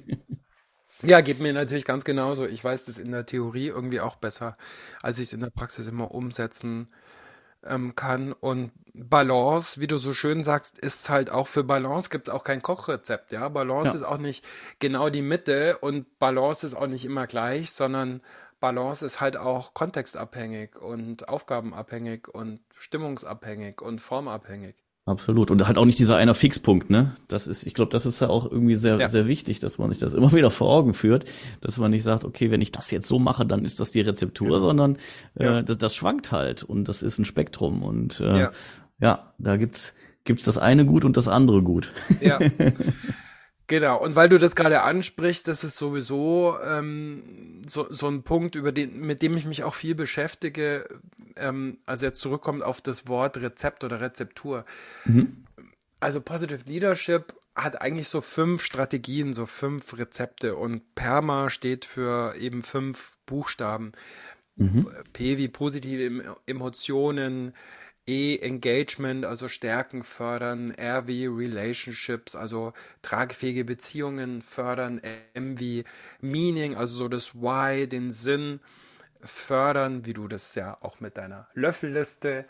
[1.03, 2.47] Ja, geht mir natürlich ganz genauso.
[2.47, 4.57] Ich weiß das in der Theorie irgendwie auch besser,
[4.99, 6.87] als ich es in der Praxis immer umsetzen
[7.65, 8.33] ähm, kann.
[8.33, 12.43] Und Balance, wie du so schön sagst, ist halt auch für Balance gibt es auch
[12.43, 13.31] kein Kochrezept.
[13.31, 13.95] Ja, Balance ja.
[13.95, 14.43] ist auch nicht
[14.79, 18.21] genau die Mitte und Balance ist auch nicht immer gleich, sondern
[18.59, 24.75] Balance ist halt auch kontextabhängig und aufgabenabhängig und stimmungsabhängig und formabhängig.
[25.07, 25.51] Absolut.
[25.51, 27.15] Und halt auch nicht dieser einer Fixpunkt, ne?
[27.29, 29.07] Das ist, ich glaube, das ist ja auch irgendwie sehr, ja.
[29.07, 31.23] sehr wichtig, dass man sich das immer wieder vor Augen führt,
[31.61, 34.01] dass man nicht sagt, okay, wenn ich das jetzt so mache, dann ist das die
[34.01, 34.59] Rezeptur, genau.
[34.59, 34.97] sondern
[35.39, 35.61] äh, ja.
[35.61, 38.51] das, das schwankt halt und das ist ein Spektrum und äh, ja.
[38.99, 41.93] ja, da gibt's gibt's das eine gut und das andere gut.
[42.19, 42.37] Ja.
[43.67, 48.55] Genau, und weil du das gerade ansprichst, das ist sowieso ähm, so, so ein Punkt,
[48.55, 50.87] über den, mit dem ich mich auch viel beschäftige,
[51.35, 54.65] ähm, also jetzt zurückkommt auf das Wort Rezept oder Rezeptur.
[55.03, 55.43] Mhm.
[55.99, 62.35] Also Positive Leadership hat eigentlich so fünf Strategien, so fünf Rezepte und PERMA steht für
[62.35, 63.91] eben fünf Buchstaben.
[64.55, 64.87] Mhm.
[65.11, 67.53] P wie positive Emotionen,
[68.07, 75.01] E Engagement, also Stärken fördern, R wie Relationships, also tragfähige Beziehungen fördern,
[75.33, 75.83] M wie
[76.21, 78.61] Meaning, also so das Why, den Sinn
[79.21, 82.45] fördern, wie du das ja auch mit deiner Löffelliste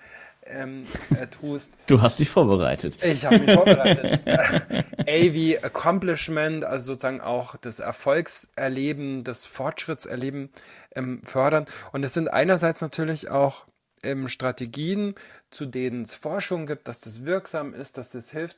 [0.45, 0.83] ähm,
[1.19, 1.73] äh, tust.
[1.87, 3.03] Du hast dich vorbereitet.
[3.03, 4.21] Ich habe mich vorbereitet.
[4.27, 10.49] A wie Accomplishment, also sozusagen auch das Erfolgserleben, das Fortschrittserleben
[10.95, 11.65] ähm, fördern.
[11.91, 13.65] Und es sind einerseits natürlich auch
[14.03, 15.15] ähm, Strategien,
[15.51, 18.57] zu denen es Forschung gibt, dass das wirksam ist, dass das hilft.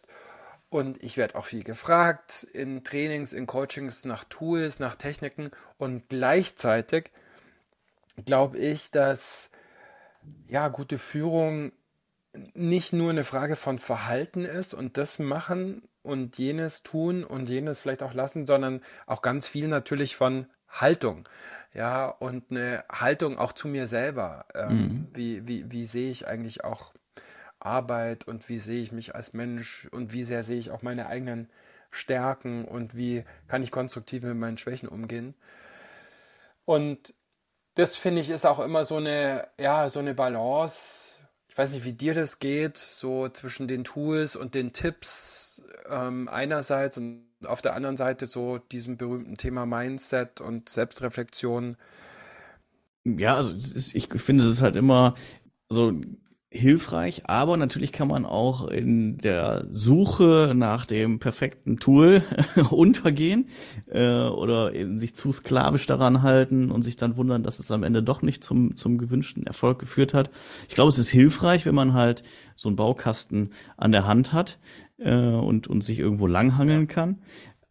[0.69, 5.49] Und ich werde auch viel gefragt in Trainings, in Coachings nach Tools, nach Techniken.
[5.77, 7.11] Und gleichzeitig
[8.25, 9.49] glaube ich, dass
[10.47, 11.71] ja, gute Führung
[12.53, 17.79] nicht nur eine Frage von Verhalten ist und das machen und jenes tun und jenes
[17.79, 21.27] vielleicht auch lassen, sondern auch ganz viel natürlich von Haltung
[21.73, 24.45] ja, und eine Haltung auch zu mir selber.
[24.55, 25.07] Ähm, mhm.
[25.13, 26.93] wie, wie, wie sehe ich eigentlich auch
[27.59, 31.07] Arbeit und wie sehe ich mich als Mensch und wie sehr sehe ich auch meine
[31.07, 31.49] eigenen
[31.91, 35.35] Stärken und wie kann ich konstruktiv mit meinen Schwächen umgehen.
[36.65, 37.13] Und
[37.75, 41.15] das finde ich ist auch immer so eine, ja, so eine Balance.
[41.47, 46.27] Ich weiß nicht, wie dir das geht, so zwischen den Tools und den Tipps ähm,
[46.27, 51.77] einerseits und auf der anderen Seite so diesem berühmten Thema Mindset und Selbstreflexion.
[53.05, 53.55] Ja, also
[53.93, 55.15] ich finde, es ist halt immer
[55.69, 55.93] so
[56.51, 62.23] hilfreich, aber natürlich kann man auch in der Suche nach dem perfekten Tool
[62.71, 63.47] untergehen
[63.87, 67.83] äh, oder eben sich zu sklavisch daran halten und sich dann wundern, dass es am
[67.83, 70.31] Ende doch nicht zum, zum gewünschten Erfolg geführt hat.
[70.67, 72.23] Ich glaube, es ist hilfreich, wenn man halt
[72.55, 74.57] so einen Baukasten an der Hand hat,
[74.99, 77.19] äh, und, und sich irgendwo langhangeln kann.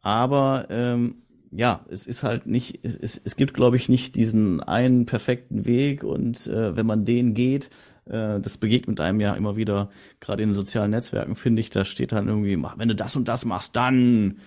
[0.01, 1.17] Aber ähm,
[1.51, 5.65] ja, es ist halt nicht, es, es, es gibt, glaube ich, nicht diesen einen perfekten
[5.65, 7.71] Weg und äh, wenn man den geht,
[8.09, 9.91] äh, das begegnet einem ja immer wieder,
[10.21, 13.29] gerade in den sozialen Netzwerken, finde ich, da steht dann irgendwie, wenn du das und
[13.29, 14.39] das machst, dann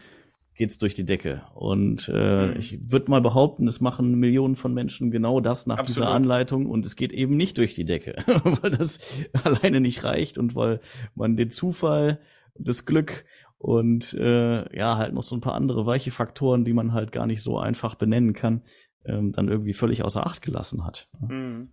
[0.55, 1.41] geht's durch die Decke.
[1.53, 2.55] Und äh, mhm.
[2.59, 5.97] ich würde mal behaupten, es machen Millionen von Menschen genau das nach Absolut.
[5.97, 8.15] dieser Anleitung und es geht eben nicht durch die Decke,
[8.61, 8.99] weil das
[9.43, 10.79] alleine nicht reicht und weil
[11.15, 12.19] man den Zufall
[12.55, 13.25] das Glück
[13.57, 17.27] und äh, ja, halt noch so ein paar andere weiche Faktoren, die man halt gar
[17.27, 18.61] nicht so einfach benennen kann,
[19.05, 21.07] ähm, dann irgendwie völlig außer Acht gelassen hat.
[21.27, 21.69] Mhm.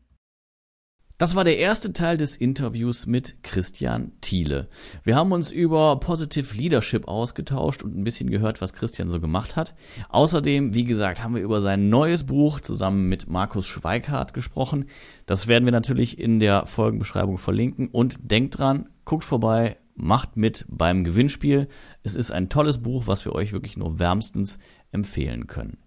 [1.19, 4.69] Das war der erste Teil des Interviews mit Christian Thiele.
[5.03, 9.57] Wir haben uns über Positive Leadership ausgetauscht und ein bisschen gehört, was Christian so gemacht
[9.57, 9.75] hat.
[10.11, 14.85] Außerdem, wie gesagt, haben wir über sein neues Buch zusammen mit Markus Schweikart gesprochen.
[15.27, 20.65] Das werden wir natürlich in der Folgenbeschreibung verlinken und denkt dran, guckt vorbei macht mit
[20.69, 21.67] beim Gewinnspiel.
[22.05, 24.61] Es ist ein tolles Buch, was wir euch wirklich nur wärmstens
[24.93, 25.79] empfehlen können.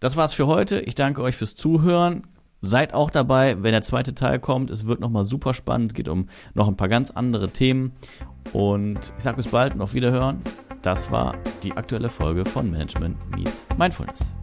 [0.00, 0.80] Das war's für heute.
[0.80, 2.26] Ich danke euch fürs Zuhören.
[2.66, 4.70] Seid auch dabei, wenn der zweite Teil kommt.
[4.70, 5.92] Es wird nochmal super spannend.
[5.92, 7.92] Es geht um noch ein paar ganz andere Themen.
[8.52, 10.40] Und ich sage bis bald und auf Wiederhören.
[10.82, 14.34] Das war die aktuelle Folge von Management Meets Mindfulness.